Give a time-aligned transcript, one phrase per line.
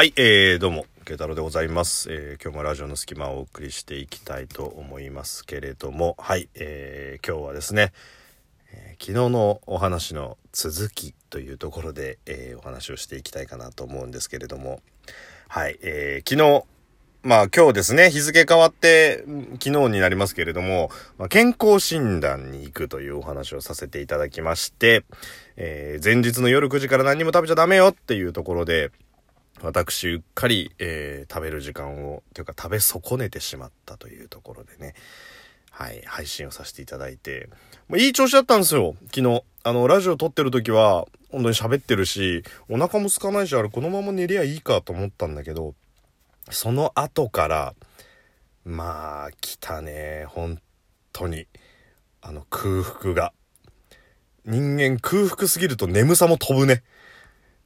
[0.00, 2.10] はい、えー、どうも、慶太郎でございます。
[2.10, 7.92] えー、今日もラジオの隙間をお送りしていきたいと思いますけれども、はい、えー、今日はですね、
[8.72, 14.80] えー昨日のお話の続きというところで、えーお話をしていきたいかなと思うんですけれども、
[15.48, 16.64] はい、えー昨日、
[17.22, 19.26] まあ今日ですね、日付変わって
[19.62, 25.04] 昨日になりますけれども、まあ、健康診断に行くというお話をさせていただきまして、
[25.56, 28.92] えー前日の夜9時から何も食べちゃダメよっていうところで、
[29.62, 34.94] 私、うっかり、えー食べる時間を、というか食べ損ねてしまったというところでね、
[35.70, 37.48] はい、配信をさせていただいて、
[37.88, 39.44] もういい調子だったんですよ、昨日。
[39.62, 45.74] あの、ラジオ撮ってる時は、本当に喋ってるし、お腹も空かないし、あれ、このまま寝りゃいいかと思ったんだけど、
[46.50, 47.74] その後から、
[48.64, 50.60] まあ、来たね、本
[51.12, 51.46] 当に。
[52.20, 53.32] あの、空腹が。
[54.44, 56.82] 人間空腹すぎると眠さも飛ぶね。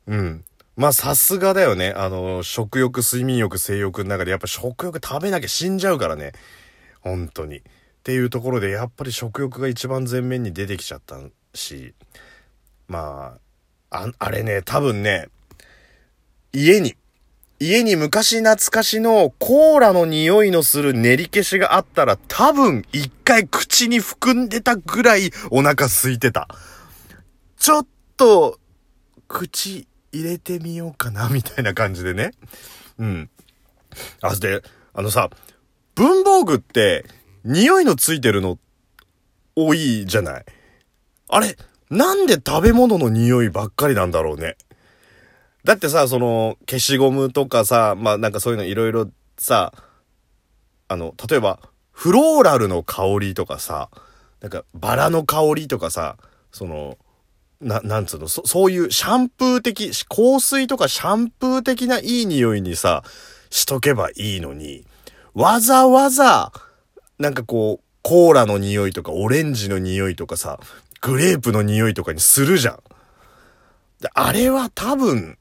[0.07, 0.45] うん。
[0.77, 1.93] まあさすがだよね。
[1.97, 6.33] あの、食欲、睡眠欲、性欲の中でやっぱ食欲食べなきゃ死んじゃうからね。
[7.01, 7.59] 本当に。
[7.59, 7.63] っ
[8.03, 11.17] ていうところでやっぱり食欲が一番前面に出てきちゃった
[11.55, 11.95] し、
[12.89, 13.39] ま
[13.91, 15.29] あ、ああれね、多分ね、
[16.53, 16.97] 家に、
[17.61, 26.49] 家に昔懐かしのコーラの匂いのする練り消しがあったら多分一回口に含んでたぐらいお腹空いてた。
[27.57, 28.59] ちょっと、
[29.29, 32.31] 口入れてみようかな、みたいな感じでね。
[32.99, 33.31] うん。
[34.21, 34.63] あ、で、
[34.93, 35.31] あのさ、
[35.95, 37.05] 文房具って、
[37.45, 38.59] 匂いのついてるの、
[39.57, 40.45] 多いじゃない？
[41.29, 41.57] あれ、
[41.91, 44.57] なんで食べ物の匂いばっかりなんだろうね？
[45.65, 49.73] だってさ、その、消しゴムとかさ、まあなんかそういうのいろいろさ、
[50.89, 51.61] あの、例えば、
[51.93, 53.89] フローラルの香りとかさ、
[54.41, 56.17] なんかバラの香りとかさ、
[56.51, 56.99] その、
[57.65, 63.03] な、なんつうの、そ、そういうシャンプー的、香水とかシャンプー的ないい匂いにさ、
[63.51, 64.87] しとけばいいのに、
[65.33, 66.53] わざわざ、
[67.19, 70.61] なんかこう、コーラの匂いとか、オレンジの匂いとかさ、
[71.01, 72.79] グレープの匂いとかにするじゃん。
[74.13, 75.39] あれは多分、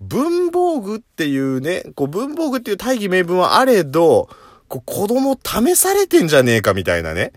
[0.00, 4.28] 文房具っていうね、こう文房具っていう大義名分はあれど、
[4.68, 7.32] こう子供試されてんじゃねえかみたいなね。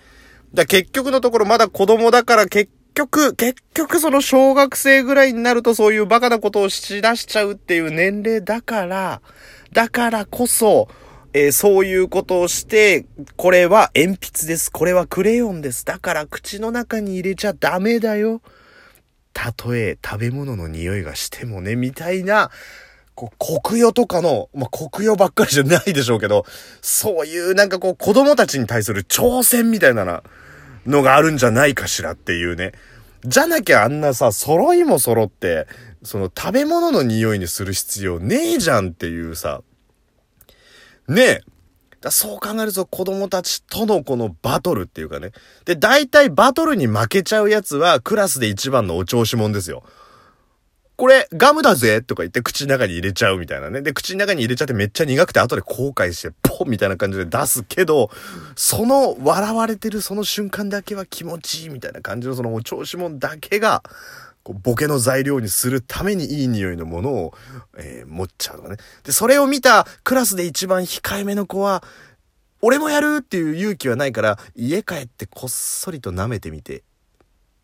[0.54, 9.22] だ結局のところまだ子供だから結局、結局その小学生ぐらいになるとそういうバカなことをしだしちゃうっていう年齢だから、
[9.72, 10.88] だからこそ、
[11.34, 14.72] えーそういうことをして、これは鉛筆です。
[14.72, 15.86] これはクレヨンです。
[15.86, 18.42] だから口の中に入れちゃダメだよ。
[19.34, 22.50] たとえ食べ物の匂いがしてもね、みたいな、
[23.14, 26.46] こう、国用とかの、まあ、国用ばっかりじゃないでしょうけど、
[26.82, 30.24] そういうなんかこう、子供たちに対する挑戦みたいなな
[30.88, 32.72] のがあるんじゃないかしらっていうね。
[33.26, 35.68] じゃなきゃあんなさ、揃いも揃って、
[36.04, 39.62] その食べ物の匂いにする必要ねえじゃんっていうさ、
[41.08, 41.42] ねえ。
[42.00, 45.32] だそう考えると子供たちとのこのバトルっていうかね。
[45.66, 49.84] で、大体バトルに負けちゃうやつはクラスで一番のお調子者ですよ。
[50.98, 53.84] これ、ガムだぜとか言って口の中に入れちゃうみたいなね。
[53.84, 58.10] で、口の中に入れちゃってめっちゃ苦くて後で後悔してポンみたいな感じで出すけど、
[58.56, 63.84] その笑われてるその瞬間だけは気持ちいいみたいな感じのそのお調子者だけが、
[64.42, 67.34] こうボケの材料にするためにいい匂いのものを、
[67.78, 68.78] えー持っちゃうのかね。
[69.04, 71.84] で、それを見たクラスで一番控えめの子は、
[72.64, 76.84] 俺もやるっていう勇気はないから、家帰ってこっそりと舐めてみて、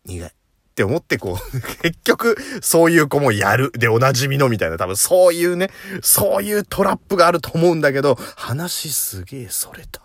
[0.04, 0.30] 苦い。
[0.74, 3.70] って思ってこう、 結局、そういう子もやる。
[3.78, 5.70] で、おなじみのみたいな、多分そういうね、
[6.02, 10.02] そういうトラップがあると思うんだけど、話すげえそれた。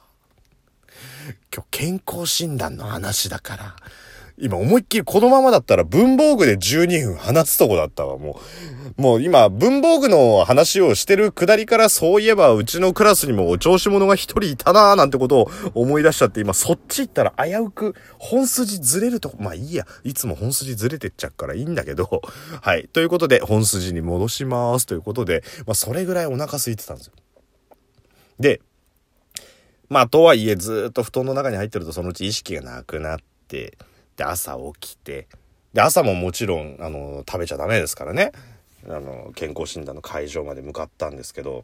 [1.51, 3.75] 今日健康診断の話だから。
[4.41, 8.39] 今思いっきりこのままだったら文房具で12分話すとこだったわ、も
[8.97, 9.01] う。
[9.01, 19.85] もう今文房具の話をしてるくだりからそういえばうちのクラスにもお調子者が一人いたなーなんてことを思い出しちゃって今そっち行ったら危うく本筋ずれるとこ、まあいいや。
[20.03, 22.21] いつも本筋ずれてっちゃうからいいんだけど。
[22.61, 22.89] はい。
[22.91, 27.13] ということで本筋に戻しますということで、まあそれぐらいお腹空いてたんですよ。
[28.39, 28.61] で、
[29.89, 33.17] まあ、とはいえ、ずっと布団の中に入ってると、そのうち意識がなくなっ
[33.47, 33.77] て、
[34.19, 35.27] で、朝起きて、
[35.73, 38.33] で、朝ももちろん、あの、食べちゃダメですからね。
[38.87, 41.63] あの、健康診断の会場まで向かったんですけど、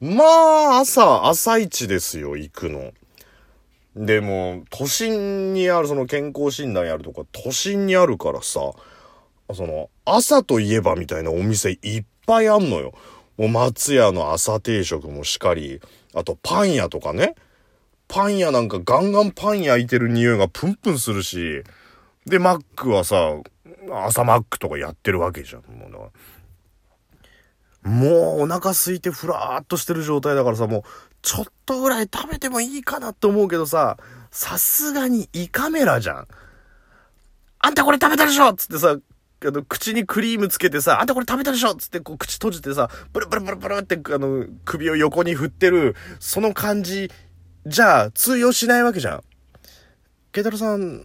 [0.00, 2.92] まあ、朝、朝一ですよ、行くの。
[3.94, 8.72] でも、都心にある、その健康診断やるとか、都心にあるからさ、
[9.54, 12.92] その、朝といえばみたいなお店いっぱいあんのよ。
[13.36, 15.80] もう松屋の朝定食もしかり、
[16.12, 17.36] あとパン屋とかね。
[18.08, 21.62] パン屋なんかガンガンパン焼いてる匂いがプンプンするし、
[22.26, 23.16] で、マックはさ、
[24.06, 25.62] 朝マックとかやってるわけじゃん。
[25.62, 26.10] もう
[27.88, 30.82] もうお腹空いてふらーっとしてる状態だからさ、もう
[31.22, 33.96] ちょっとぐらい食べてもいいかなって思うけどさ、
[34.30, 36.28] さすがに胃カメラじゃん。
[37.60, 38.96] あんたこれ食べたでしょつってさ、
[39.40, 47.10] あの、口にクリームつけてさ、あんたこれ食べたでしょつって、こう、口閉じてさ、ブルブルブルブルって、あの、首を横に振ってる、その感じ、
[47.68, 49.22] じゃあ、通用しないわけじゃん。
[50.32, 51.04] ケイタロさん、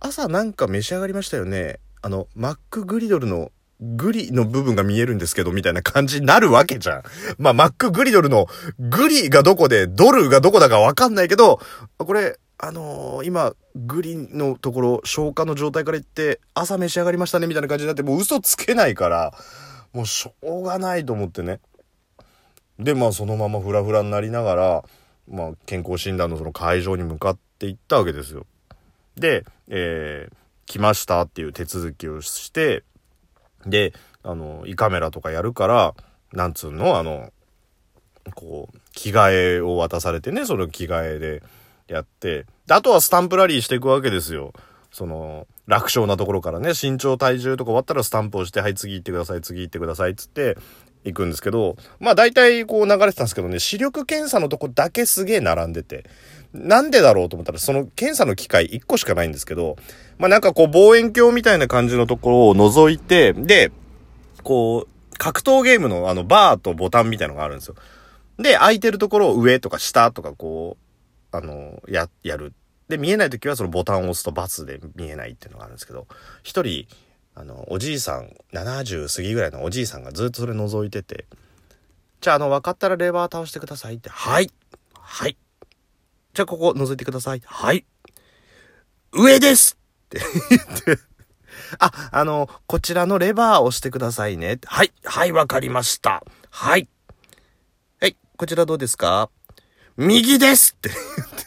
[0.00, 1.80] 朝なんか召し上がりましたよね？
[2.00, 7.02] あの、マックグリドルのグリの部分が見えるんですけど、みたいな感じになるわけじゃん。
[7.36, 8.46] まあ、マックグリドルの
[8.78, 11.60] グリがどこで、ドルがどこだかわかんないけど、
[11.98, 19.34] これ、あのー、今、グリのところ、消化の状態から言って、朝召し上がりましたね、みたいな感じになって、もう嘘つけないから、
[19.92, 21.60] もうしょうがないと思ってね。
[22.78, 24.84] で、まあ、そのままフラフラになりながら、
[25.28, 28.46] まあ、健康診断のその会場に向かって行ったわけですよ。
[29.16, 30.34] で、えー、
[30.66, 32.84] 来ましたっていう手続きをして、
[33.64, 33.92] で、
[34.22, 35.94] あの、胃カメラとかやるから、
[36.32, 37.32] なんつうの、あの、
[38.34, 41.42] こう、着替えを渡されてね、その着替えで
[41.88, 44.52] やって、で、あとはスタンプラリーしていくわけですよ。
[44.92, 50.56] その、楽勝なところからね、身長体重とか終わったらスタンプをして、はい、次行ってください、次行ってください、つって、
[51.06, 56.04] 行くんですけど、まあ大体こう流れてたんですけどね、視力検査のとこだけすげえ並んでて、
[56.52, 59.76] なんでだろうと思ったら、その検査の機械1個しかないんですけど、
[60.18, 63.72] まあなんかこう望遠鏡みたいな感じのところを覗いて、で、
[64.42, 67.74] こう、格闘ゲームのあのバーとボタンみたいのがあるんですよ。
[68.38, 70.76] で、空いてるところを上とか下とかこ
[71.32, 72.52] う、あの、や、やる。
[72.88, 76.06] で、見えない時はそのボタンを押すとバツで見えないっていうのがあるんですけど、
[76.42, 76.86] 一人、
[77.38, 81.26] あの、おじいさん、70過ぎぐらいのおじいさんがずっとそれ覗いてて、
[82.22, 84.50] じゃあ、あの、分かったらレバー倒してくださいって、はい、
[84.98, 85.36] はい。
[86.32, 87.42] じゃあ、ここ覗いてください。
[87.44, 87.84] はい。
[89.12, 90.18] 上ですって
[90.50, 91.02] 言って
[91.78, 94.58] あ、あの、こちらのレバーを押してくださいね。
[94.64, 96.24] はい、はい、わかりました。
[96.50, 96.88] はい。
[98.00, 99.28] はい、こちらどうですか？
[99.96, 100.90] 右ですって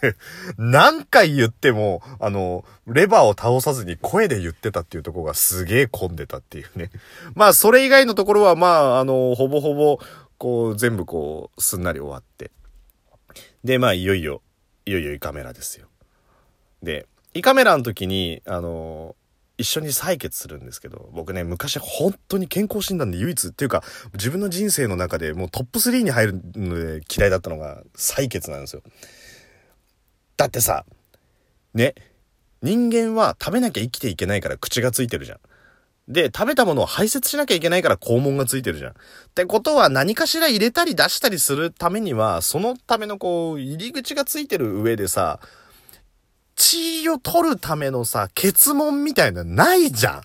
[0.02, 0.20] 言って、
[0.58, 6.90] 何回言っても、あの、レバーを倒さずに声で言ってたっていうとこがすげえ混んでたっていうね。
[7.36, 10.00] まあ、それ以外のところは、まあ、あの、ほぼほぼ、
[10.38, 12.52] こう、全部こう、すんなり終わって。
[13.64, 14.42] で、まあ、いよいよ、
[14.86, 15.88] いよいよ胃カメラですよ。
[16.82, 19.16] で、胃カメラの時に、あの、
[19.60, 23.84] 一緒に採血するんですけど、僕ね、昔本当に健康診断で唯一っていうか、
[24.14, 28.82] 自分の人生の中でもうトップ3に入るので嫌いだったのが採血なんですよ。
[30.38, 30.86] だってさ、
[31.74, 31.94] ね、
[32.62, 35.40] 人間は食べなきゃ生きていけないから口がついてるじゃん。
[36.08, 38.92] で、食べたものを排泄しなきゃいけないから肛門がついてるじゃん。
[38.92, 38.96] っ
[39.36, 45.42] てことは何かしら入れたり出したりするためには、そのためのこう、入り口がついてる上でさ、
[46.70, 50.18] 血を取るためのさ、血門みたいなないじゃ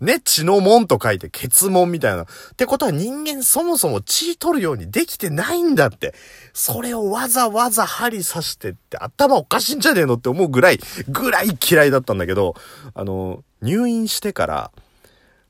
[0.00, 0.04] ん。
[0.04, 2.22] ね、血の門と書いて血門みたいな。
[2.22, 2.26] っ
[2.56, 6.12] てことは人間そもそも血取るようにできてないんだって。
[6.52, 12.56] それをわざわざ針刺してって頭おかしいんじゃねえのって思うぐらい、ぐらい嫌いだったんだけど、
[12.94, 14.72] あの、入院してから、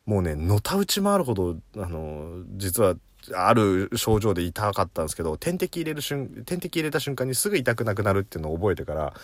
[0.04, 2.96] もうね、のたうち回るほど、あの、実は
[3.34, 9.14] ある症状で痛かったんですけど、点滴入れる瞬、点滴入れた瞬間にすぐ痛くなくなるっていうのを覚えてから、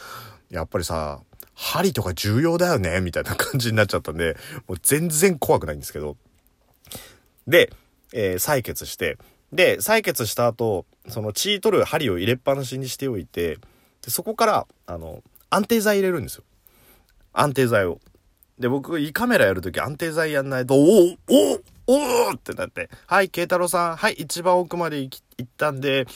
[0.50, 1.20] やっぱりさ、
[1.54, 4.36] 針とか重要だよね、みたいな感じになっちゃったんで、
[4.68, 6.16] もう全然怖くないんですけど。
[7.46, 7.72] で、
[8.12, 9.18] えー、採血して、
[9.52, 13.58] で、採血した後、その血取る針を入れっぱなしにしておいて、
[14.02, 16.44] でそこから、あの、安定剤入れるんですよ。
[17.32, 18.00] 安定剤を。
[18.58, 26.06] で、僕、胃カメラやるとき安定剤やんないと、おおおおってなって、はい、慶太郎さん、はい、一番奥まで行ったんで、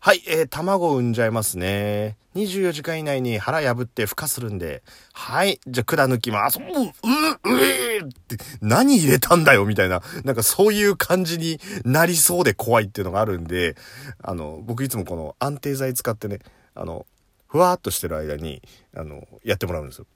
[0.00, 2.18] はい、えー、卵産んじゃいますね。
[2.34, 4.82] 24時間以内に腹破って孵化するんで。
[5.14, 6.60] はい、じゃあ管抜きます。
[6.60, 10.02] う、う、うえーって、何入れたんだよみたいな。
[10.24, 13.76] なんかそういう感じになりそうで怖いっていうのがあるんで、
[14.22, 16.40] あの、僕いつもこの安定剤使ってね、
[16.74, 17.06] あの、
[17.48, 18.62] ふわーっとしてる間に、
[18.94, 20.06] あの、やってもらうんですよ。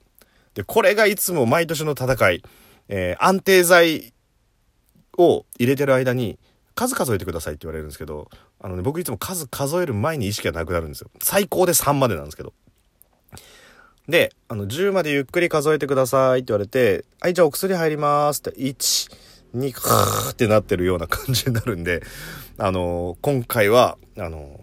[0.54, 2.42] で、これがいつも毎年の戦い。
[2.88, 4.12] えー、安定剤
[5.19, 6.38] を入れてる間に、
[6.75, 11.11] 数数えてくださいって言われるんですけど、あのね、僕いつも数数える前に意識がなくなるんですよ。
[11.21, 12.52] 最高で3までなんですけど。
[14.09, 19.12] で、あの、10までゆっくり数えてくださいって言われて、はい、じゃあお薬入りますって、1、
[19.54, 22.02] 2、カーってなってるような感じになるんで、
[22.59, 24.59] あの、今回は、あの、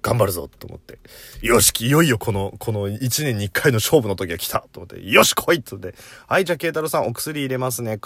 [0.00, 0.98] 頑張るぞと思って、
[1.42, 5.94] よし、いよいよこの、この1年に1回の勝負の時が来たと思って、よし、来いって言って、
[6.26, 7.98] はい、じゃあ、慶太郎さんお薬入れますね。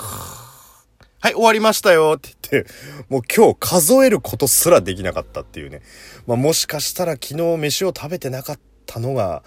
[1.27, 2.73] はい、終わりましたよって言って、
[3.09, 5.83] もう今日数えることすらできなかったっていうね。
[6.25, 9.43] まあもしかしたら昨日飯を食べてなかったのが、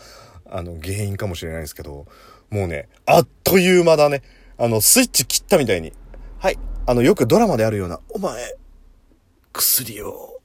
[0.52, 2.06] あの、原因かもしれないですけど、
[2.50, 4.24] もうね、あっという間だね。
[4.58, 5.94] あの、スイッチ切ったみたいに。
[6.40, 8.58] はい、あの、よくドラマであるような、お前、
[9.54, 10.42] 薬を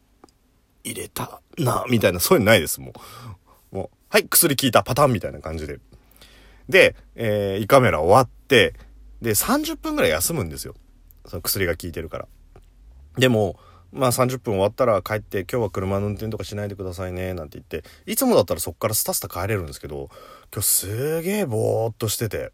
[0.85, 2.93] 入れたな、みたいな、そういうのないです、も
[3.73, 3.77] う。
[3.77, 5.81] もう、はい、薬効いたパターンみたいな感じで。
[6.69, 8.75] で、えー、胃カメラ終わって、
[9.21, 10.77] で、30分ぐらい休むんですよ。
[11.27, 12.29] その薬が効いてるから。
[13.17, 13.59] でも、
[13.95, 20.09] まあ30分終わったら帰って今日は車の運転とかしないでくださいねなんて言っていつもだったらそっからスタスタ帰れるんですけど
[20.53, 22.53] 今日すげえぼーっとしてて。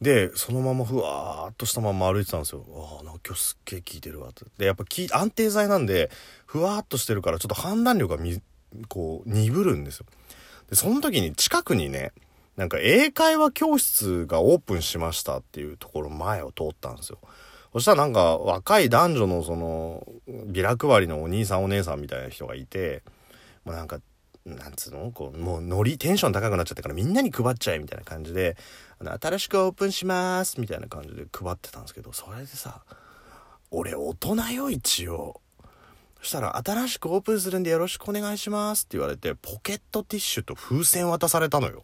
[0.00, 2.64] でそのままふわーっとしたまま歩いてたんですよ。
[2.74, 4.30] ああなんか今日すっげえ効いてるわ。
[4.30, 6.10] ってでやっぱ安定剤なんで
[6.44, 8.42] ふわーっとしてるからちょっと判断力がみ
[8.88, 10.06] こう鈍るんですよ。
[10.70, 12.10] でその時に近くにね
[12.56, 17.18] なんか英会話教室がオープンしましたっていうところ前を通ったんですよ。
[17.72, 20.06] そしたらなんか若い男女のその
[20.46, 23.02] ビラ配りのお兄さんお姉さんみたいな人がいて
[23.64, 23.98] もうなんか
[24.44, 25.10] なんつうの？
[25.12, 28.56] こうもうノリテンション高くなっちゃったからみんなに配っちゃえみたいな感じで
[28.98, 32.82] あの新しくオープンしますみたいな感じで配ってたんですけどそれでさ
[33.70, 35.40] 俺大人よ一応。
[36.20, 41.82] そしたら新しくオープンするんでよろしくお願いしますって言われてポケットティッシュと風船渡されたのよ。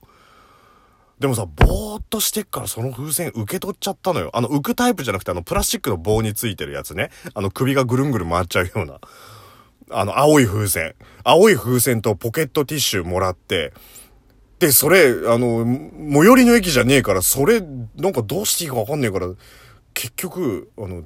[1.20, 4.30] でもさ、ぼーっとしてっからその風船受け取っちゃったのよ。
[4.34, 7.10] あの、浮くタイプじゃなくて、あの、プラスチックの棒についてるやつね。
[7.34, 9.00] あの、首がぐるんぐる回っちゃうような。
[9.90, 10.94] あの、青い風船。
[11.24, 13.72] 青い風船とポケットティッシュもらって、
[14.60, 19.28] で、それ、あの、最寄りの駅じゃねえから、それ、なんかどうしていいかわかんねえから、
[19.94, 21.02] 結局、あの、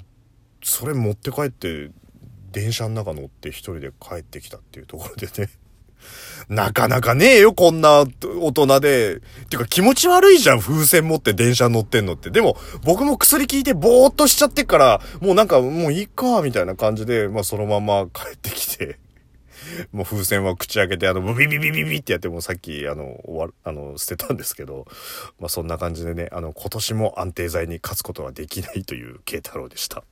[0.63, 1.91] それ持って帰って、
[2.51, 5.49] 電車の中乗って一人で帰ってきたっていうところでね。
[6.49, 9.21] なかなかねえよ、こんな大人で。
[9.49, 12.29] てか気持ち悪いじゃん、風船持って電車乗ってんのって。
[12.29, 18.99] でも、僕も薬効いてぼーっとしちゃってから、もうなんかもういいか、みたいな感じで、まあそのまま帰ってきて。
[19.91, 24.85] もう風船は口開けて、あの、ブビビビビビってやって、もうさっき、あの、終わ、あの、捨てたんですけど、
[25.39, 30.03] まあそんな感じでね、あの、今年も安定剤に勝つことはできないという慶太郎でした。